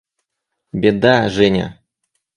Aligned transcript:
–Беда, 0.81 1.29
Женя! 1.29 1.79